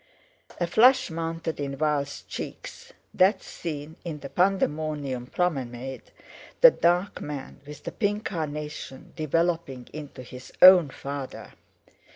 [0.59, 7.91] A flush mounted in Val's cheeks—that scene in the Pandemonium promenade—the dark man with the
[7.91, 11.53] pink carnation developing into his own father!